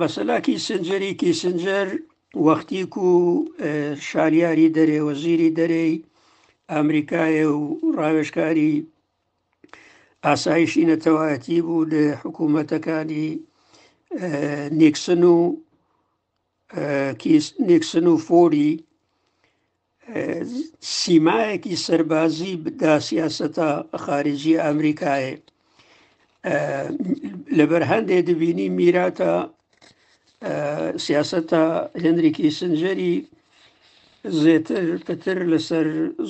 مەسەلاکی 0.00 0.56
سنجەرێکی 0.68 1.30
سنجەر 1.42 1.88
وەختیک 2.46 2.92
و 3.06 3.10
شاریاری 4.10 4.72
دەرێ 4.76 4.98
وەزیری 5.08 5.50
دەرەی 5.58 5.92
ئەمریکایە 6.72 7.46
و 7.60 7.62
ڕاوێشکاری 7.98 8.72
ئاسایشی 10.26 10.86
نەتەواەتی 10.90 11.58
بوو 11.66 11.88
لە 11.92 12.04
حکوومەتەکانی 12.22 13.28
نیکسن 14.80 15.22
و 15.34 15.36
نیکسن 17.68 18.06
و 18.12 18.16
فۆری 18.26 18.70
سیمایەکی 21.00 21.74
سربازی 21.86 22.52
بدا 22.64 22.94
سیاستە 23.08 23.68
خارجی 24.04 24.60
ئەمریکایە 24.66 25.32
لەبەر 27.58 27.82
هەندێ 27.92 28.18
دەبینی 28.28 28.68
میراتە 28.78 29.34
سیاستە 31.06 31.62
هێنریکی 32.02 32.48
سنجەری 32.58 33.14
زێتر 34.42 34.84
پتر 35.06 35.38
لەسەر 35.52 35.86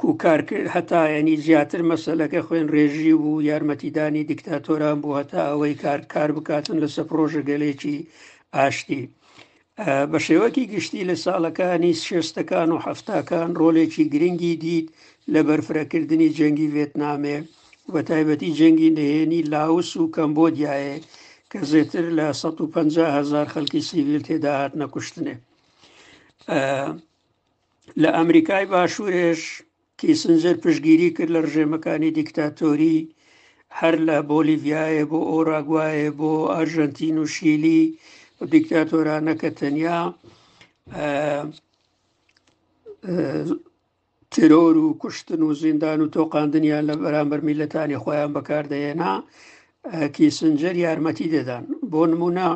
کوکار 0.00 0.40
کرد 0.48 0.66
هەتا 0.74 1.02
ینی 1.16 1.36
زیاتر 1.46 1.80
مەسلەکە 1.90 2.40
خوێن 2.46 2.68
ڕێژی 2.74 3.12
و 3.22 3.26
یارمەتیدانی 3.48 4.26
دیکتاتۆران 4.30 4.98
بوو 5.02 5.18
هەتا 5.20 5.42
ئەوەی 5.50 5.74
کار 5.82 6.00
کار 6.12 6.30
بکاتن 6.36 6.76
لەسەر 6.84 7.04
پرۆژە 7.10 7.42
گەلێکی 7.50 7.96
ئاشتی. 8.54 9.02
بە 10.10 10.18
شێوەکی 10.26 10.64
گشتی 10.72 11.06
لە 11.10 11.16
ساڵەکانی 11.24 11.98
شێستەکان 12.08 12.68
و 12.72 12.82
هەفتاکان 12.86 13.48
ڕۆلێکی 13.60 14.04
گرنگی 14.12 14.54
دیت 14.64 14.86
لە 15.32 15.40
بەرفرەکردنی 15.48 16.34
جەنگی 16.38 16.72
ڤێتنامێ 16.74 17.38
بە 17.92 18.00
تایبەتی 18.08 18.54
جەنگی 18.58 18.90
نهێنی 18.98 19.42
لاوس 19.52 19.90
و 19.96 20.10
کەمبۆدیایە 20.14 20.96
کە 21.50 21.58
زێتر 21.70 22.06
لە 22.18 22.26
150هزار 22.42 23.46
خەڵکی 23.54 23.82
سیویل 23.90 24.22
تێدا 24.28 24.52
هات 24.60 24.72
نەکوشتنێ 24.80 25.36
لە 28.02 28.08
ئەمریکای 28.16 28.64
باشوورێش 28.72 29.42
کیسنجەر 30.00 30.56
پشگیری 30.62 31.08
کرد 31.16 31.30
لە 31.34 31.40
ڕژێمەکانی 31.46 32.14
دیکتاتۆری 32.18 32.98
هەر 33.78 33.94
لە 34.08 34.16
بۆلیڤایە 34.30 35.04
بۆ 35.10 35.20
ئۆراگوایە 35.30 36.10
بۆ 36.18 36.32
ئەرژەنتین 36.54 37.16
و 37.22 37.26
شیلی 37.34 37.82
و 38.40 38.42
دیکتاتۆرانەکە 38.54 39.50
تەنیا 39.60 40.00
ترۆر 44.32 44.74
و 44.84 44.90
کوشتن 45.02 45.42
و 45.46 45.50
زیندان 45.62 46.00
و 46.02 46.06
تۆقااندنیان 46.16 46.84
لە 46.90 46.94
بەرامبەر 47.02 47.40
میلەتانی 47.48 47.98
خۆیان 48.04 48.30
بەکاردەێنا 48.36 49.12
کیسنجەر 50.16 50.76
یارمەتی 50.84 51.28
دەدان 51.34 51.64
بۆ 51.90 52.02
نمونە 52.12 52.48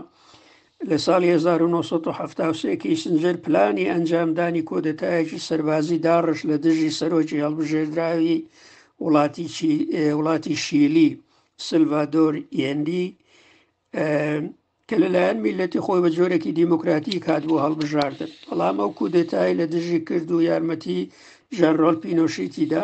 لە 0.89 0.97
ساڵی 1.07 1.29
1970 1.37 2.83
کیسنجەر 2.83 3.37
پلانی 3.45 3.87
ئەنجامدانی 3.93 4.63
کۆدەتایەکی 4.69 5.39
سەربازی 5.49 5.99
داڕش 6.07 6.41
لە 6.51 6.57
دژی 6.65 6.91
سەرۆکی 6.99 7.43
هەڵبژێردراوی 7.45 8.39
وڵاتی 9.05 9.47
وڵاتی 10.19 10.55
شیلی 10.65 11.11
سلڤادۆر 11.67 12.35
ئێندی 12.57 13.05
کە 14.91 14.97
لەلایەن 15.03 15.39
میلەتی 15.45 15.85
خۆی 15.85 16.03
بە 16.05 16.11
جۆرەی 16.17 16.55
دیموکراتی 16.61 17.21
کات 17.27 17.43
بۆ 17.49 17.57
هەڵبژاردن 17.65 18.33
بەڵام 18.49 18.77
ئەو 18.83 18.91
کودتای 18.99 19.53
لە 19.61 19.67
دژی 19.75 20.01
کرد 20.09 20.29
و 20.33 20.45
یارمەتی 20.49 21.01
ژەنڕۆل 21.59 21.97
پینۆشیتیدا 22.03 22.83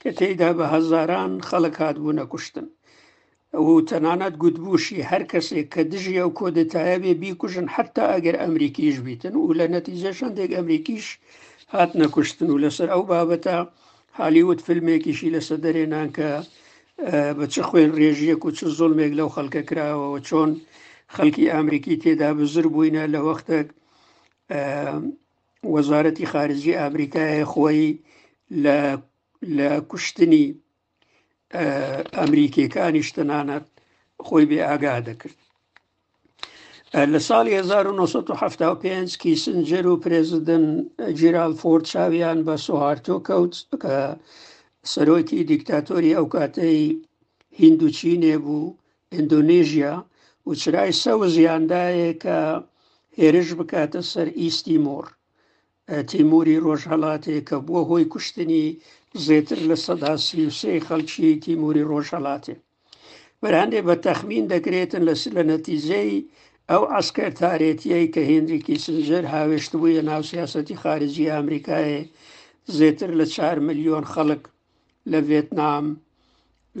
کە 0.00 0.10
تێیدا 0.18 0.50
بە 0.58 0.64
هەزاران 0.74 1.32
خەڵک 1.48 1.74
هاتبوو 1.82 2.16
نەکوشتن 2.18 2.66
ئەو 3.54 3.66
تەنانەت 3.90 4.34
گوتبووشی 4.42 5.06
هەر 5.10 5.22
کەسێک 5.32 5.66
کە 5.74 5.82
دژی 5.92 6.20
ئەو 6.20 6.30
کۆدتایە 6.38 6.96
بێ 7.02 7.12
بیکوژن 7.22 7.66
حتا 7.74 8.04
ئەگەر 8.14 8.36
ئەمریکیش 8.42 8.96
بیتن 9.06 9.34
و 9.38 9.54
لە 9.58 9.66
نەتیجە 9.74 10.10
شندێک 10.18 10.50
ئەمریکیش 10.56 11.06
هات 11.74 11.90
نەکوشتن 12.00 12.48
و 12.50 12.60
لەسەر 12.64 12.88
ئەو 12.94 13.02
بابەتە 13.10 13.56
هالیوت 14.18 14.60
فیلمێکیشی 14.66 15.32
لەسە 15.36 15.54
دەرێنان 15.64 16.08
کە 16.16 16.28
بە 17.36 17.44
چ 17.52 17.54
خوێن 17.68 17.90
ڕێژیەک 18.00 18.42
و 18.44 18.54
چ 18.58 18.60
زۆلمێک 18.78 19.12
لەو 19.18 19.28
خەڵکە 19.34 19.62
کراوەوە 19.68 20.20
چۆن 20.28 20.52
خەڵکی 21.14 21.50
ئامریکی 21.52 21.94
تێدا 22.02 22.30
بزر 22.38 22.66
بووینە 22.72 23.04
لە 23.14 23.20
وەختە 23.28 23.58
وەزارەتی 25.74 26.30
خارجی 26.32 26.78
ئامریکای 26.80 27.44
خۆی 27.52 27.84
لە 29.58 29.70
کوشتنی 29.90 30.46
ئەمریکیەکانی 32.18 33.06
شتەنانەت 33.08 33.66
خۆی 34.26 34.44
بێ 34.50 34.58
ئاگا 34.68 34.96
دەکرد 35.08 35.38
لە 37.12 37.20
ساڵی 37.28 37.54
1970 37.62 39.22
کیسنجەر 39.22 39.84
و 39.88 40.00
پرێزدن 40.04 40.64
جیرال 41.18 41.52
فۆرد 41.60 41.84
چاویان 41.92 42.38
بە 42.46 42.54
سوهارتۆ 42.66 43.16
کەوت 43.28 43.54
کە 43.82 43.94
سەرۆکی 44.92 45.40
دیکتاتۆری 45.52 46.16
ئەو 46.16 46.26
کاتەی 46.34 46.82
هندوچینێ 47.60 48.36
بوو 48.44 48.74
ئندونێژیا 49.16 49.94
وچرای 50.50 50.92
سەوز 51.04 51.34
یاندایە 51.48 52.12
کە 52.22 52.38
هێرش 53.18 53.48
بکاتە 53.58 54.00
سەر 54.12 54.28
ئیسیمۆر 54.40 55.06
تیموری 56.10 56.56
ڕۆژهڵاتێک 56.66 57.44
کە 57.48 57.56
بووە 57.66 57.82
هۆی 57.88 58.04
کوشتنی 58.12 58.66
زێتر 59.26 59.58
لە 59.70 59.76
سەدا 59.84 60.12
سیوسێ 60.26 60.72
خەڵکی 60.86 61.30
تیموری 61.44 61.82
ڕۆژهڵاتێ 61.90 62.56
بەرهندێ 63.42 63.80
بە 63.86 63.94
تەخمین 64.06 64.44
دەکرێتن 64.52 65.02
لە 65.08 65.14
لە 65.36 65.42
نەتیزەی 65.50 66.12
ئەو 66.70 66.82
ئەسکەر 66.94 67.32
تارێتیەی 67.40 68.06
کە 68.14 68.22
هێنریکی 68.30 68.76
سنجەر 68.84 69.24
هاوێشت 69.34 69.72
بوویە 69.80 70.02
ناوسیاسەتی 70.08 70.80
خارجی 70.82 71.30
ئەمریکایە 71.34 72.02
زێتر 72.78 73.10
لە 73.18 73.26
4 73.34 73.58
میلیۆن 73.66 74.04
خەڵک 74.12 74.42
لە 75.10 75.18
ڤێتنام 75.28 75.86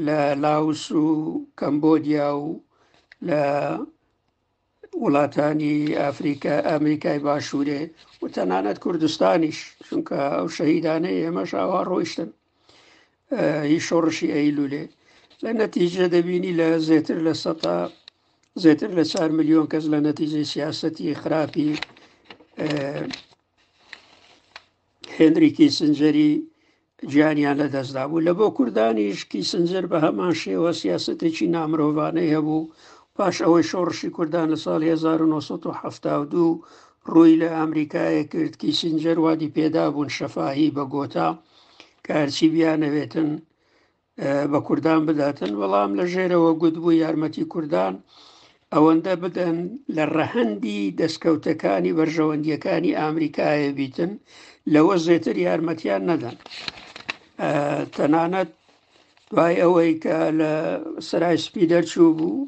لە 0.06 0.18
لاوس 0.44 0.82
و 0.92 1.06
کەمبۆدیا 1.60 2.28
و 2.42 2.46
لە 3.28 3.40
وڵاتانی 5.06 5.76
ئەفریکا 6.00 6.54
ئەمریکای 6.68 7.18
باشوورێ 7.26 7.80
و 8.20 8.24
تەنانەت 8.36 8.78
کوردستانیش 8.84 9.58
چونکە 9.86 10.18
ئەو 10.36 10.46
شەهیدانەی 10.56 11.20
ئێمەش 11.24 11.50
ئاوا 11.58 11.80
ڕۆیشتن 11.90 12.30
هیچ 13.70 13.82
شۆڕشی 13.88 14.32
ئەیلولێ 14.36 14.84
لە 15.44 15.50
نەتیجە 15.60 16.04
دەبینی 16.14 16.52
لە 16.60 16.68
زێتر 16.88 17.18
لە 17.26 17.34
سە 17.42 17.52
زێتر 18.64 18.90
لە 18.98 19.04
4 19.12 19.30
میلیۆن 19.38 19.66
کەس 19.72 19.84
لە 19.92 19.98
نەتیجەی 20.08 20.50
سیاستی 20.54 21.18
خراپی 21.22 21.70
هێنریکی 25.18 25.68
سنجەری 25.78 26.30
گیانیان 27.12 27.56
لەدەستدابوو 27.62 28.24
لە 28.26 28.32
بۆ 28.38 28.46
کوردانیشکی 28.58 29.42
سنجەر 29.52 29.84
بە 29.92 29.98
هەمان 30.06 30.34
شێوە 30.42 30.70
سیاستێکی 30.82 31.46
نامرۆڤانەی 31.54 32.32
هەبوو 32.36 32.62
پاش 33.20 33.36
ئەوەی 33.44 33.64
شۆڕشی 33.70 34.10
کوردان 34.16 34.46
لە 34.54 34.58
سال 34.64 34.80
1972 34.82 36.60
ڕووی 37.12 37.34
لە 37.42 37.48
ئەمریکایە 37.58 38.24
کرد 38.32 38.54
کیسینجەر 38.62 39.18
وادی 39.24 39.52
پێدا 39.56 39.84
بوون 39.92 40.08
شەفاهی 40.18 40.74
بە 40.76 40.84
گۆتا 40.94 41.28
کارچی 42.06 42.46
بیانەوێتن 42.54 43.30
بە 44.52 44.58
کوردان 44.66 45.00
بداتن 45.08 45.52
بەڵام 45.60 45.90
لە 45.98 46.04
ژێرەوە 46.12 46.52
گوتبوو 46.62 47.00
یارمەتی 47.02 47.44
کوردان 47.52 47.94
ئەوەندە 48.74 49.14
بدەن 49.22 49.56
لە 49.96 50.04
ڕەهندی 50.16 50.80
دەستکەوتەکانی 51.00 51.96
بەرژەوەندیەکانی 51.98 52.96
ئامریکایە 53.00 53.70
بیتن 53.78 54.12
لەوە 54.74 54.94
زێتر 55.06 55.36
یارمەتیان 55.46 56.02
نەدەن 56.10 56.36
تەنانەت 57.94 58.50
دوای 59.32 59.56
ئەوەی 59.62 59.92
کە 60.02 60.16
لە 60.40 60.52
سرای 61.08 61.38
سپی 61.44 61.64
دەرچوو 61.72 62.10
بوو 62.20 62.38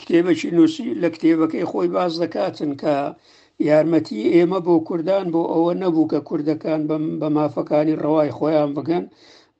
کتێبەکی 0.00 0.48
نووسی 0.56 0.88
لە 1.02 1.08
کتێبەکەی 1.14 1.68
خۆی 1.70 1.88
باز 1.96 2.12
دەکاتن 2.22 2.72
کە 2.82 2.94
یارمەتی 3.68 4.28
ئێمە 4.34 4.60
بۆ 4.66 4.74
کوردان 4.88 5.26
بۆ 5.34 5.42
ئەوە 5.52 5.72
نەبوو 5.82 6.10
کە 6.12 6.20
کوردەکان 6.28 6.80
بە 7.20 7.28
مافەکانی 7.36 7.98
ڕەوای 8.02 8.34
خۆیان 8.36 8.70
بگەن 8.76 9.04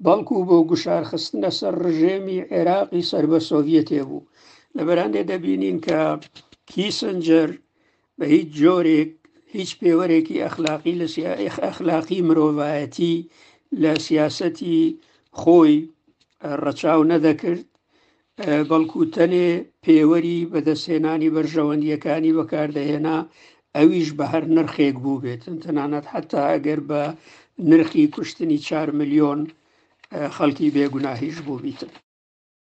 بەڵکو 0.05 0.37
بۆ 0.49 0.57
گوشارخستنە 0.71 1.51
سەر 1.59 1.75
ڕژێمی 1.85 2.39
عێراقی 2.53 3.07
سەر 3.11 3.25
بە 3.31 3.39
سۆڤەتێ 3.49 4.03
بوو 4.09 4.27
لە 4.77 4.83
بەرانێ 4.87 5.23
دەبینین 5.31 5.79
کە 5.87 6.01
کیسنجەر 6.71 7.51
بە 8.19 8.25
هیچ 8.35 8.49
جۆرێک 8.63 9.11
هیچ 9.55 9.71
پێوەرێکی 9.81 10.43
ئەخلاقی 10.45 10.95
لە 11.01 11.07
ئەخلاقی 11.65 12.21
مرۆڤایەتی 12.29 13.17
لە 13.83 13.93
سیاستی 14.07 14.79
خۆی 15.43 15.75
ڕەچاو 16.65 17.01
نەدەکرد 17.13 17.65
بەڵکوتەنێ 18.71 19.49
پێوەری 19.85 20.39
بەدەستێنانی 20.53 21.33
بەرژەوەندیەکانی 21.35 22.37
بەکاردەهێنا 22.39 23.19
ئەویش 23.77 24.09
بە 24.19 24.25
هەر 24.33 24.45
نرخێک 24.57 24.97
بوو 25.03 25.23
بێتن 25.25 25.55
تەنانەت 25.65 26.07
حتا 26.13 26.41
ئەگەر 26.53 26.81
بە 26.91 27.03
نرخی 27.71 28.05
کوشتنی 28.15 28.59
4 28.69 28.89
میلیۆن 28.99 29.39
خەڵکی 30.37 30.73
بێگوناهیش 30.77 31.37
بوو 31.47 31.63
بیتن. 31.65 31.91